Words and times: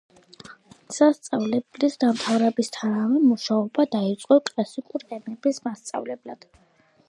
სასწავლებლის 0.95 1.97
დამთავრებისთანავე 2.05 3.21
მუშაობა 3.27 3.87
დაიწყო 3.99 4.41
კლასიკური 4.51 5.15
ენების 5.21 5.65
მასწავლებლად. 5.69 6.53